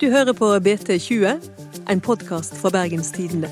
[0.00, 1.30] Du hører på BT20,
[1.90, 3.48] en podkast fra Bergens Tidende.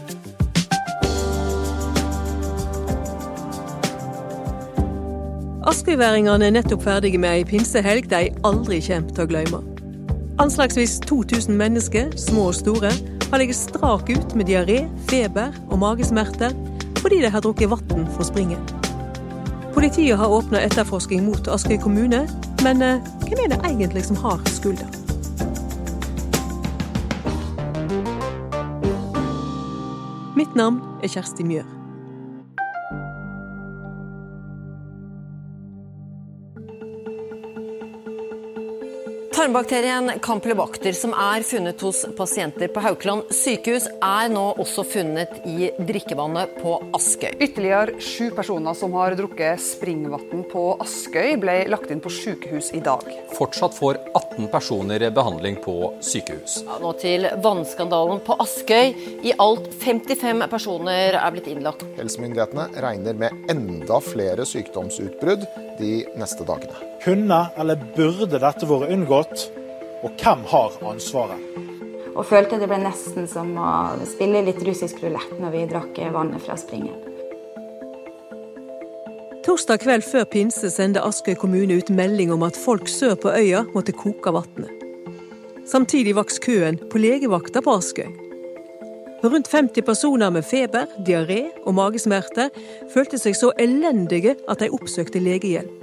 [5.66, 9.60] Askøyværingene er nettopp ferdige med ei pinsehelg de aldri kommer til å glemme.
[10.42, 12.90] Anslagsvis 2000 mennesker, små og store,
[13.30, 16.52] har ligget strak ut med diaré, feber og magesmerter
[17.00, 18.74] fordi de har drukket vann fra springet.
[19.74, 22.26] Politiet har åpna etterforsking mot Askøy kommune,
[22.62, 25.01] men eh, hvem er det egentlig som har skylda?
[30.52, 31.81] Mitt navn er Kjersti Mjør.
[39.42, 45.72] Tarmbakterien campylobacter, som er funnet hos pasienter på Haukeland sykehus, er nå også funnet i
[45.82, 47.32] drikkevannet på Askøy.
[47.42, 52.84] Ytterligere sju personer som har drukket springvann på Askøy, ble lagt inn på sykehus i
[52.86, 53.02] dag.
[53.34, 56.60] Fortsatt får 18 personer behandling på sykehus.
[56.62, 58.94] Ja, nå til vannskandalen på Askøy.
[59.26, 61.82] I alt 55 personer er blitt innlagt.
[61.98, 66.76] Helsemyndighetene regner med enda flere sykdomsutbrudd de neste dagene.
[67.04, 69.46] Kunne eller burde dette vært unngått,
[70.02, 71.48] og hvem har ansvaret?
[72.12, 73.70] Og følte det ble nesten som å
[74.08, 76.98] spille litt russisk rulett når vi drakk vannet fra springen.
[79.42, 83.64] Torsdag kveld før pinse sendte Askøy kommune ut melding om at folk sør på øya
[83.74, 84.70] måtte koke vannet.
[85.66, 88.21] Samtidig vokste køen på legevakta på Askøy.
[89.22, 92.48] Rundt 50 personer med feber, diaré og magesmerter
[92.90, 95.78] følte seg så elendige at de oppsøkte legehjelp.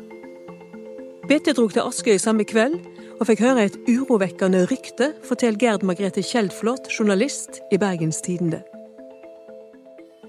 [1.30, 2.76] BT drog til Askøy samme kveld
[3.20, 8.60] og fikk høre et urovekkende rykte, forteller Gerd Margrethe Kjeldflot, journalist i Bergens Tidende.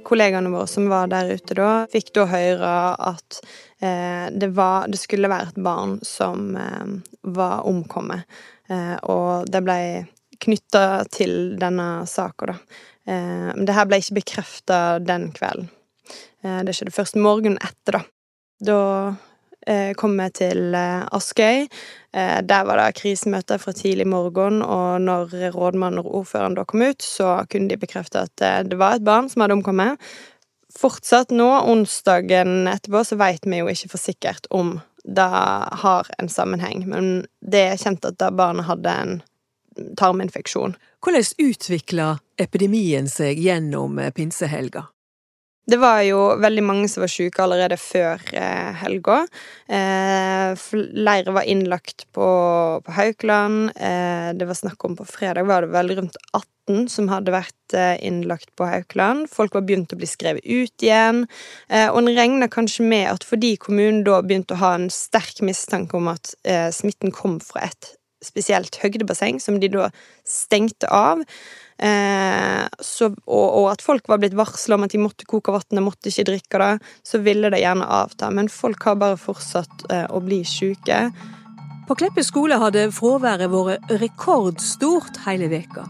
[0.06, 2.70] Kollegaene våre som var der ute da, fikk da høre
[3.10, 3.40] at
[3.82, 6.94] eh, det, var, det, skulle være et barn som eh,
[7.26, 8.22] var omkommet.
[8.70, 9.80] Eh, og det ble
[10.44, 12.56] knytta til denne saka, da.
[13.06, 15.70] Eh, men det her ble ikke bekrefta den kvelden.
[16.44, 18.06] Eh, det skjedde først morgenen etter, da.
[18.70, 18.78] Da
[19.68, 21.66] Eh, kom vi til Askøy.
[22.12, 27.04] Der var det krisemøte fra tidlig morgen, og når rådmannen og ordføreren da kom ut,
[27.04, 30.00] så kunne de bekrefte at det var et barn som hadde omkommet.
[30.72, 35.28] Fortsatt nå, onsdagen etterpå, så veit vi jo ikke for sikkert om det
[35.82, 39.20] har en sammenheng, men det er kjent at det barnet hadde en
[40.00, 40.76] tarminfeksjon.
[41.00, 44.88] Hvordan utvikla epidemien seg gjennom pinsehelga?
[45.70, 49.20] Det var jo veldig mange som var syke allerede før eh, helga.
[49.70, 52.30] Eh, flere var innlagt på,
[52.86, 53.70] på Haukeland.
[53.76, 57.76] Eh, det var snakk om på fredag var det vel rundt 18 som hadde vært
[57.76, 59.28] eh, innlagt på Haukeland.
[59.30, 61.26] Folk var begynt å bli skrevet ut igjen.
[61.68, 65.44] Eh, og en regna kanskje med at fordi kommunen da begynte å ha en sterk
[65.46, 67.94] mistanke om at eh, smitten kom fra et
[68.24, 69.88] spesielt høgdebasseng, som de da
[70.28, 71.22] stengte av.
[71.80, 75.80] Eh, så, og, og, at folk var blitt varsla om at de måtte koke vannet,
[75.84, 76.72] måtte ikke drikke det,
[77.06, 78.28] så ville det gjerne avta.
[78.34, 81.06] Men folk har bare fortsatt eh, å bli syke.
[81.88, 85.86] På Kleppe skole hadde fraværet vært rekordstort hele veka.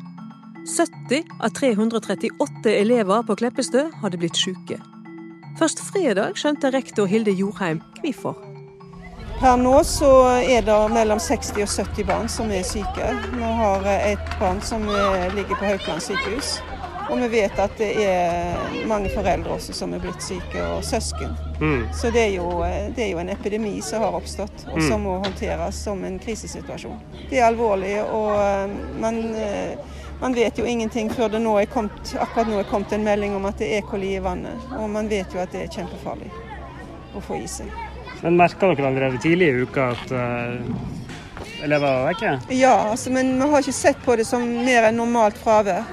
[0.70, 4.78] 70 av 338 elever på Kleppestø hadde blitt syke.
[5.58, 8.38] Først fredag skjønte rektor Hilde Jorheim hvorfor.
[9.40, 10.10] Per nå så
[10.44, 13.14] er det mellom 60 og 70 barn som er syke.
[13.32, 14.84] Vi har et barn som
[15.34, 16.58] ligger på Haukeland sykehus.
[17.10, 21.32] Og vi vet at det er mange foreldre også som er blitt syke, og søsken.
[21.60, 21.88] Mm.
[21.96, 22.60] Så det er, jo,
[22.94, 25.06] det er, jo, en epidemi som har oppstått, og som mm.
[25.08, 27.00] må håndteres som en krisesituasjon.
[27.30, 31.70] Det er alvorlig, og eh, man, eh, man vet jo ingenting før det nå er
[31.72, 33.88] kommet, akkurat nå er kommet en melding om at det er E.
[33.90, 34.70] coli i vannet.
[34.78, 36.30] Og man vet jo at det er kjempefarlig
[37.16, 37.89] å få i seg.
[38.22, 42.34] Men merka dere allerede tidlig i uka at uh, elever var vekke?
[42.54, 45.88] Ja, altså, men vi har ikke sett på det som mer enn normalt fravær.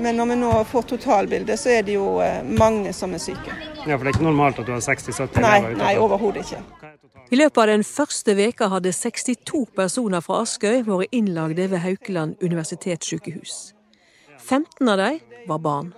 [0.00, 3.54] Men når vi nå får totalbildet, så er det jo uh, mange som er syke.
[3.86, 5.82] Ja, For det er ikke normalt at du har 60-70 elever ute?
[5.82, 6.62] Nei, overhodet ikke.
[7.32, 12.42] I løpet av den første veka hadde 62 personer fra Askøy vært innlagde ved Haukeland
[12.44, 13.72] universitetssykehus.
[14.42, 15.92] 15 av dem var barn.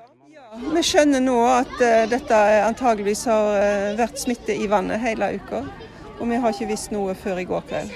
[0.54, 5.64] Vi skjønner nå at uh, dette antageligvis har uh, vært smitte i vannet hele uka.
[6.20, 7.90] Og vi har ikke visst noe før i går kveld.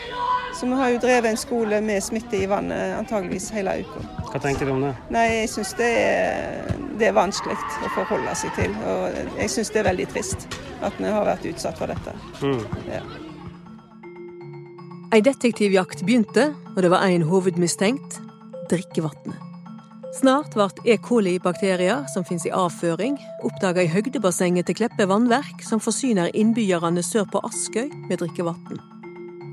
[0.59, 4.03] Så vi har jo drevet en skole med smitte i vannet antageligvis hele uka.
[4.33, 4.91] Hva tenker du om det?
[5.15, 5.93] Nei, Jeg syns det,
[6.99, 8.75] det, er vanskelig å forholde seg til.
[8.91, 10.49] Og jeg syns det er veldig trist
[10.83, 12.15] at vi har vært utsatt for dette.
[12.43, 12.63] Mm.
[12.91, 13.03] Ja.
[15.15, 18.19] Ei detektivjakt begynte, og det var én hovedmistenkt
[18.69, 19.48] drikkevannet.
[20.17, 20.97] Snart ble E.
[20.97, 27.27] coli-bakterier, som finnes i avføring, oppdaga i høgdebassenget til Kleppe vannverk, som forsyner innbyggerne sør
[27.29, 28.81] på Askøy med drikkevann.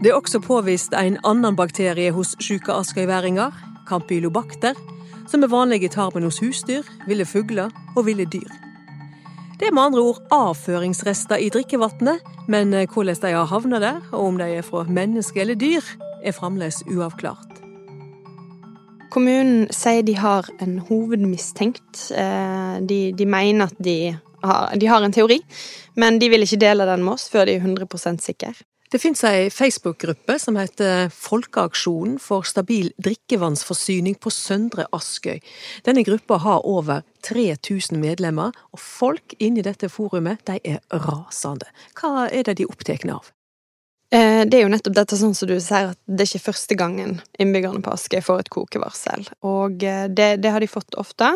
[0.01, 3.51] Det er også påvist en annen bakterie hos syke askøyværinger,
[3.89, 4.79] campylobacter,
[5.27, 8.51] som er vanlig i tarmen hos husdyr, ville fugler og ville dyr.
[9.59, 14.01] Det er med andre ord avføringsrester i drikkevannet, men eh, hvordan de har havnet der,
[14.11, 15.83] og om de er fra menneske eller dyr,
[16.23, 17.54] er fremdeles uavklart.
[19.15, 22.09] Kommunen sier de har en hovedmistenkt.
[22.11, 23.97] Eh, de, de mener at de
[24.43, 25.39] har, de har, en teori,
[25.95, 28.51] men de vil ikke dele den med oss før de er 100% sikre.
[28.91, 35.39] Det fins ei Facebook-gruppe som heter Folkeaksjonen for stabil drikkevannsforsyning på Søndre Askøy.
[35.87, 41.71] Denne gruppa har over 3000 medlemmer, og folk inni dette forumet de er rasende.
[41.95, 43.31] Hva er det de er opptatt av?
[44.15, 46.75] Eh, det er jo nettopp dette sånn som du sier, at det er ikke første
[46.79, 49.25] gangen innbyggerne på Askøy får et kokevarsel.
[49.47, 51.33] Og eh, det, det, har de fått ofte.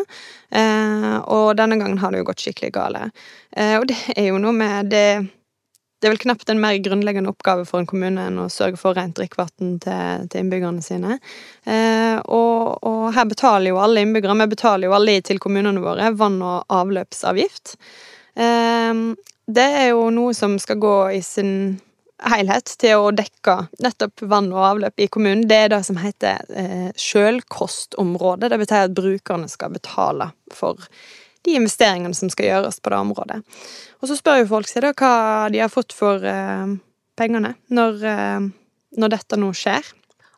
[0.48, 3.10] Eh, og denne gangen har det jo gått skikkelig gale.
[3.50, 5.04] Og det er jo noe med det
[6.00, 8.96] det er vel knapt en mer grunnleggende oppgave for en kommune enn å sørge for
[8.96, 11.18] rent drikkevann til, til, innbyggerne sine.
[11.68, 16.40] Og, og, her betaler jo alle innbyggere, vi betaler jo alle til kommunene våre, vann-
[16.40, 17.74] og avløpsavgift.
[18.32, 21.52] Det er jo noe som skal gå i sin
[22.28, 25.46] helhet til å dekke nettopp vann og avløp i kommunen.
[25.48, 28.50] Det er det som heter eh, sjølkostområde.
[28.50, 30.80] Det betyr at brukerne skal betale for
[31.46, 33.40] de investeringene som skal gjøres på det området.
[34.00, 36.76] Og så spør jo folk seg da hva de har fått for eh,
[37.18, 38.50] pengene når, eh,
[39.00, 39.92] når, dette nå skjer.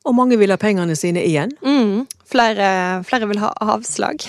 [0.06, 1.52] Og mange vil ha pengene sine igjen?
[1.62, 2.66] Mm, flere,
[3.06, 4.24] flere, vil ha avslag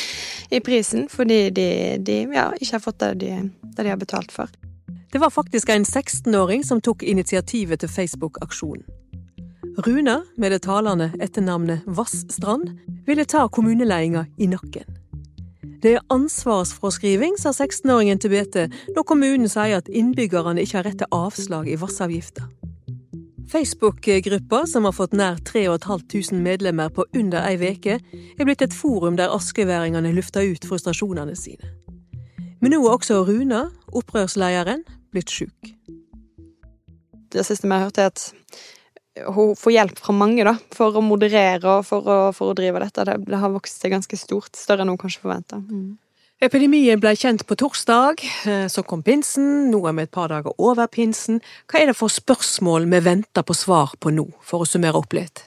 [0.54, 1.68] i prisen fordi de,
[1.98, 3.32] de ja, ikke har fått det de,
[3.74, 4.50] det de har betalt for.
[5.16, 8.82] Det var faktisk en 16-åring som tok initiativet til Facebook-aksjonen.
[9.86, 12.74] Runa, med det talende etternavnet Vassstrand,
[13.06, 14.98] ville ta kommuneledelsen i nakken.
[15.80, 18.58] Det er ansvarsfraskriving, sa 16-åringen til BT,
[18.92, 22.44] når kommunen sier at innbyggerne ikke har rett til avslag i vassavgifta.
[23.48, 27.96] Facebook-gruppa, som har fått nær 3500 medlemmer på under ei veke,
[28.36, 31.72] er blitt et forum der askeværingene lufter ut frustrasjonene sine.
[32.60, 35.74] Men nå er også Runa, opprørslederen, blitt sjuk.
[37.32, 38.30] Det siste vi har hørt, er at
[39.24, 42.82] hun får hjelp fra mange da, for å moderere og for å, for å drive
[42.82, 43.04] dette.
[43.08, 45.60] Det, det, har vokst seg ganske stort, større enn hun kanskje forventa.
[45.62, 45.96] Mm.
[46.44, 50.52] Epidemien ble kjent på torsdag, eh, så kom pinsen, nå er vi et par dager
[50.60, 51.40] over pinsen.
[51.64, 55.16] Hva er det for spørsmål vi venter på svar på nå, for å summere opp
[55.16, 55.46] litt?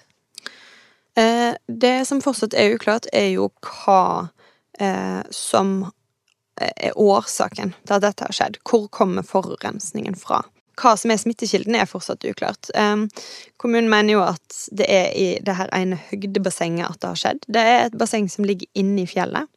[1.19, 4.31] Eh, det som fortsatt er uklart, er jo hva
[4.81, 5.91] eh, som
[6.59, 8.59] er årsaken til at dette har skjedd.
[8.67, 10.41] Hvor kommer forurensningen fra?
[10.79, 12.69] Hva som er smittekilden, er fortsatt uklart.
[12.75, 13.07] Um,
[13.59, 17.47] kommunen mener jo at det er i det her ene høydebassenget at det har skjedd.
[17.47, 19.51] Det er et basseng som ligger inne i fjellet.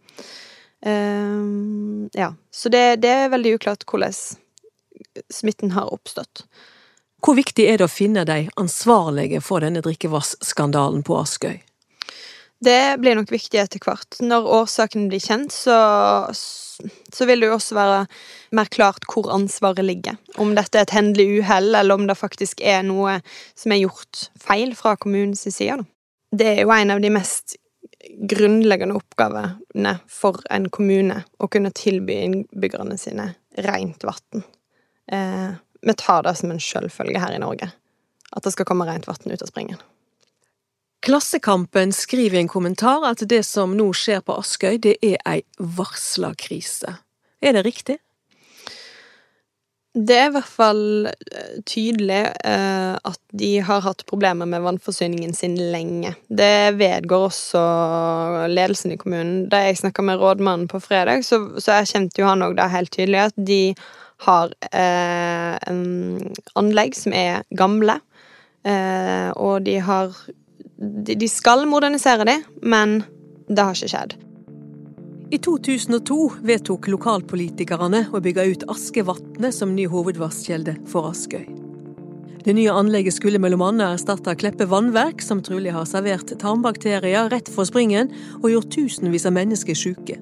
[0.83, 4.17] Um, ja, så det, det, er veldig uklart hvordan
[5.31, 6.47] smitten har oppstått.
[7.23, 11.61] Hvor viktig er det å finne de ansvarlige for denne drikkevannsskandalen på Askøy?
[12.63, 14.19] Det blir nok viktig etter hvert.
[14.23, 15.77] Når årsaken blir kjent, så,
[17.13, 18.03] så vil det jo også være
[18.57, 20.19] mer klart hvor ansvaret ligger.
[20.41, 23.19] Om dette er et hendelig uhell, eller om det faktisk er noe
[23.59, 25.83] som er gjort feil fra kommunens side.
[26.33, 27.57] Det er jo en av de mest
[28.29, 33.33] grunnleggende oppgavene for en kommune å kunne tilby innbyggerne sine
[33.67, 34.45] rent vann.
[35.13, 35.51] Eh,
[35.83, 37.73] vi tar det som en selvfølge her i Norge.
[38.33, 39.81] At det skal komme rent vann ut av springen.
[41.03, 45.41] Klassekampen skriver i en kommentar at det som nå skjer på Askøy, det er ei
[45.59, 46.95] varsla krise.
[47.43, 47.97] Er det riktig?
[49.93, 55.35] Det er i hvert fall eh, tydelig eh, at de har hatt problemer med vannforsyningen
[55.37, 56.15] sin lenge.
[56.31, 57.65] Det vedgår også
[58.49, 59.51] ledelsen i kommunen.
[59.53, 62.95] Da jeg snakka med rådmannen på fredag, så, så erkjente jo han òg da helt
[62.95, 63.75] tydelig, at de
[64.25, 65.59] har eh,
[66.63, 67.99] anlegg som er gamle.
[68.65, 70.15] Eh, og de har
[70.83, 73.01] de skal modernisere de, men
[73.49, 74.15] det har ikke skjedd.
[75.33, 81.47] I 2002 vedtok lokalpolitikerne å bygge ut Askevatnet som ny hovedvasskilde for Askøy.
[82.43, 83.71] Det nye anlegget skulle bl.a.
[83.87, 88.11] erstatte Kleppe vannverk, som trolig har servert tarmbakterier rett for springen
[88.43, 90.19] og gjort tusenvis av mennesker syke.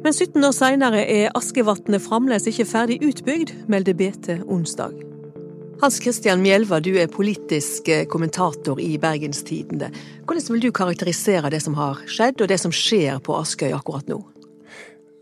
[0.00, 5.09] Men 17 år seinere er Askevatnet fremdeles ikke ferdig utbygd, melder BT onsdag.
[5.80, 9.88] Hans Christian Mjelva, du er politisk eh, kommentator i Bergenstidende.
[10.28, 14.10] Hvordan vil du karakterisere det som har skjedd, og det som skjer på Askøy akkurat
[14.12, 14.18] nå?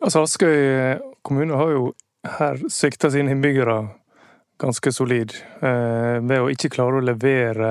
[0.02, 1.84] Altså Askøy eh, kommune har jo
[2.26, 3.76] her svikta sine innbyggere
[4.58, 7.70] ganske solid, eh, ved å ikke klare å levere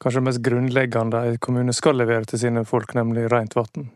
[0.00, 3.90] kanskje det mest grunnleggende en kommune skal levere til sine folk, nemlig rent vann.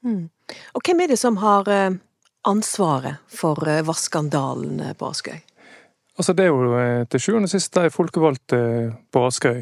[0.00, 0.24] Mm.
[0.72, 1.68] Og hvem er det som har
[2.48, 5.42] ansvaret for vannskandalen på Askøy?
[6.20, 8.56] Altså, det er jo eh, til sjuende og sist de folkevalgte
[9.08, 9.60] på Askøy.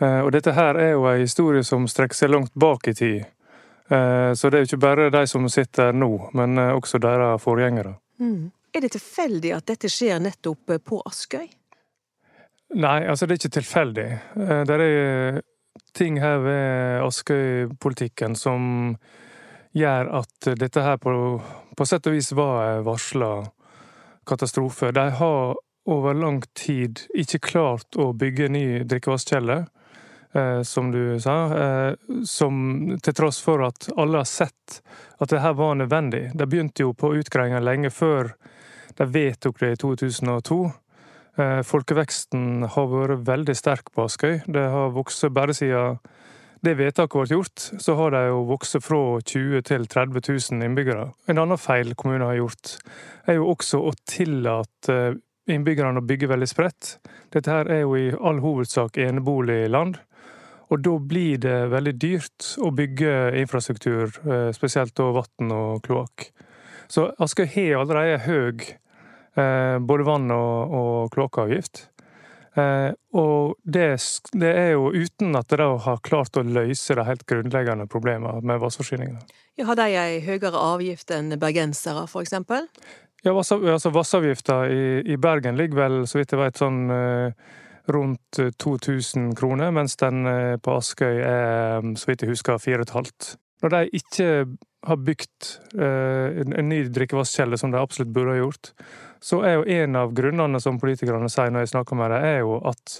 [0.00, 3.26] Eh, og dette her er jo en historie som strekker seg langt bak i tid.
[3.92, 6.08] Eh, så det er jo ikke bare de som sitter nå,
[6.40, 7.92] men også deres forgjengere.
[8.16, 8.46] Mm.
[8.72, 11.44] Er det tilfeldig at dette skjer nettopp på Askøy?
[12.80, 14.06] Nei, altså det er ikke tilfeldig.
[14.64, 15.42] Det er
[15.92, 18.96] ting her ved Askøy-politikken som
[19.76, 21.12] gjør at dette her på,
[21.76, 23.34] på sett og vis var varsla
[24.24, 24.90] katastrofe.
[24.96, 29.58] De har over lang tid ikke klart å bygge ny drikkevannskjelle,
[30.32, 31.36] eh, som du sa.
[31.54, 34.80] Eh, som til tross for at alle har sett
[35.20, 36.30] at det her var nødvendig.
[36.36, 38.34] De begynte jo på utgreiinga lenge før
[38.96, 40.72] de vedtok det i 2002.
[41.36, 44.42] Eh, folkeveksten har vært veldig sterk på Askøy.
[44.46, 45.98] Det har vokst bare siden
[46.64, 51.10] det vedtaket ble gjort, så har de jo vokst fra 20 til 30 000 innbyggere.
[51.28, 52.78] En annen feil kommunen har gjort,
[53.28, 54.96] er jo også å tillate
[55.50, 56.96] innbyggerne å bygge veldig spredt.
[57.34, 60.00] Dette her er jo i all hovedsak eneboligland.
[60.72, 66.30] Og da blir det veldig dyrt å bygge infrastruktur, eh, spesielt da vann og kloakk.
[66.88, 68.62] Så Askøy har allerede høy
[69.36, 71.88] eh, både vann- og, og kloakkavgift.
[72.54, 73.86] Eh, og det,
[74.32, 78.62] det, er jo uten at de har klart å løse de helt grunnleggende problemene med
[78.62, 79.24] vannforsyninga.
[79.66, 82.68] Har de ei høyere avgift enn bergensere, eksempel?
[83.24, 87.54] Ja, altså Vassavgifta i, i, Bergen ligger vel, så vidt jeg vet, sånn eh,
[87.88, 93.38] rundt 2000 kroner, mens den eh, på Askøy er, mm, så vidt jeg husker, 4500.
[93.64, 94.28] Når de ikke
[94.84, 95.48] har bygd
[95.80, 98.74] eh, en ny drikkevannskjelde, som de absolutt burde ha gjort,
[99.24, 102.38] så er jo en av grunnene som politikerne sier når jeg snakker med dem, er
[102.44, 102.98] jo at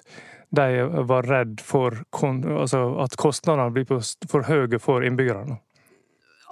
[0.55, 4.01] de var redd for altså at kostnadene blir
[4.31, 5.61] for høye for innbyggerne.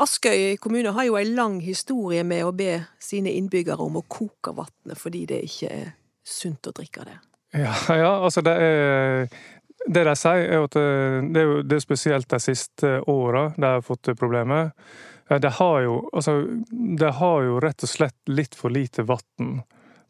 [0.03, 4.55] Askøy kommune har jo en lang historie med å be sine innbyggere om å koke
[4.57, 5.91] vannet fordi det ikke er
[6.27, 7.19] sunt å drikke det.
[7.63, 9.29] Ja, ja altså det er
[9.83, 13.81] Det de sier, er at det er, det er spesielt de siste åra de har
[13.83, 14.71] fått problemet.
[15.27, 16.37] De har, jo, altså,
[16.71, 19.57] de har jo rett og slett litt for lite vann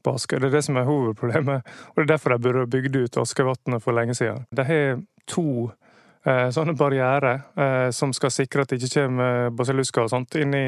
[0.04, 0.42] på Askøy.
[0.42, 1.72] Det er det som er hovedproblemet.
[1.94, 4.44] Og det er derfor de burde bygd ut Askøyvatnet for lenge siden.
[4.52, 5.91] De har to Eh,
[6.24, 10.66] sånne barrierer eh, som skal sikre at det ikke kommer basillusker og sånt inn i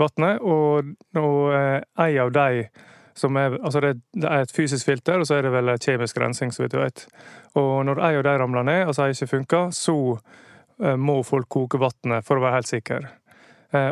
[0.00, 0.42] vannet.
[0.42, 2.66] Og, og ei av de
[3.14, 3.92] som er Altså det,
[4.26, 7.04] er et fysisk filter, og så er det vel kjemisk rensing, så vidt jeg vet.
[7.54, 10.18] Og når en av de ramler ned, altså ikke funker, så
[10.98, 13.12] må folk koke vannet for å være helt sikre.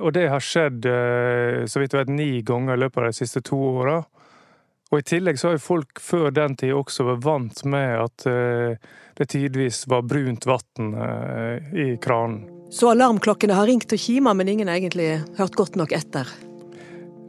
[0.03, 0.89] Og det har skjedd
[1.71, 4.01] så vidt jeg vet, ni ganger i løpet av de siste to åra.
[4.93, 8.27] Og i tillegg så har jo folk før den tid også vært vant med at
[9.19, 12.45] det tidvis var brunt vann eh, i kranen.
[12.73, 16.29] Så alarmklokkene har ringt og kima, men ingen har egentlig hørt godt nok etter?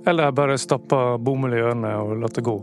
[0.07, 2.55] Eller bare stappa bomull i ørene og latt det gå.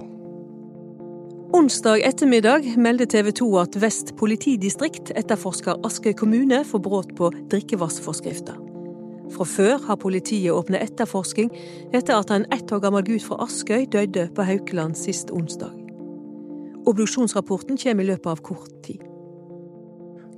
[1.56, 8.69] Onsdag ettermiddag melder TV 2 at Vest politidistrikt etterforsker Askøy kommune for brudd på drikkevannsforskrifta.
[9.30, 11.52] Fra før har politiet åpnet etterforsking
[11.94, 15.76] etter at en ett år gammel gutt fra Askøy døde på Haukeland sist onsdag.
[16.90, 19.04] Obduksjonsrapporten kommer i løpet av kort tid.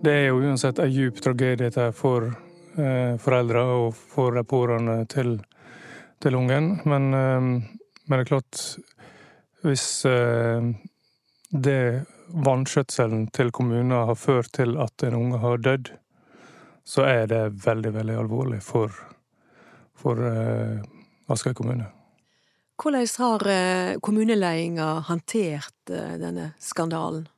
[0.02, 5.36] Det er jo uansett en djup tragedie for eh, foreldre og for de pårørende til,
[6.20, 6.72] til ungen.
[6.84, 8.64] Men, eh, men, det er klart
[9.62, 10.72] Hvis eh,
[11.54, 15.92] det vanskjøtselen til kommunen har ført til at en unge har dødd,
[16.84, 18.94] så er det veldig, veldig alvorlig for,
[19.98, 20.80] for eh,
[21.30, 21.86] Askøy kommune.
[22.82, 27.28] Hvordan har eh, kommuneledelsen håndtert eh, denne skandalen?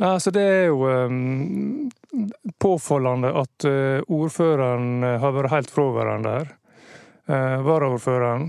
[0.00, 1.90] Nei, altså Det er jo um,
[2.58, 6.50] påfallende at uh, ordføreren har vært helt fraværende her.
[7.62, 8.48] Varaordføreren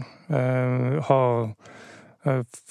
[1.07, 1.51] har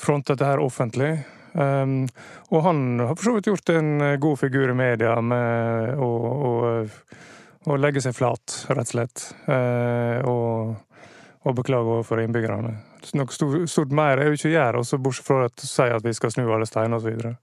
[0.02, 1.12] frontet det her offentlig.
[1.52, 2.06] Um,
[2.48, 6.08] og han har for så vidt gjort en god figur i media med å,
[6.48, 6.52] å,
[7.68, 9.26] å legge seg flat, rett og slett.
[10.24, 10.74] og,
[11.42, 12.74] og beklage overfor innbyggerne.
[13.18, 16.14] Noe stort, stort mer er jo ikke å gjøre, bortsett fra å si at vi
[16.14, 17.34] skal snu alle steiner osv.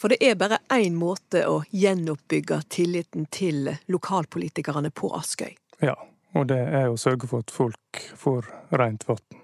[0.00, 5.54] For det er bare én måte å gjenoppbygge tilliten til lokalpolitikerne på Askøy.
[5.84, 5.94] Ja,
[6.34, 9.43] og det er å sørge for at folk får rent vann.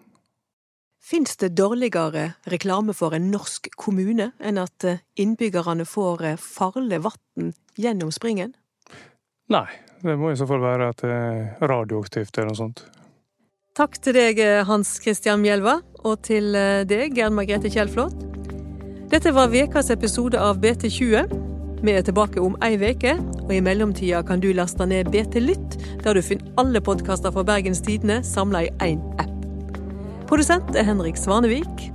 [1.11, 4.85] Fins det dårligere reklame for en norsk kommune enn at
[5.19, 8.52] innbyggerne får farlig vann gjennom springen?
[9.50, 9.67] Nei,
[10.07, 12.85] det må i så fall være at det er radioaktivt eller noe sånt.
[13.75, 14.38] Takk til deg,
[14.69, 16.55] Hans Christian Mjelva, og til
[16.87, 18.14] deg, Gerd Margrethe Kjellflot.
[19.11, 21.35] Dette var ukas episode av BT20.
[21.83, 23.17] Vi er tilbake om ei uke,
[23.49, 27.47] og i mellomtida kan du laste ned BT Lytt, der du finner alle podkaster fra
[27.50, 29.39] Bergens Tidende samla i én app.
[30.30, 31.88] Produsent er Henrik Svanevik.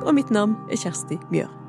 [0.00, 1.65] Og mitt navn er Kjersti Mjør.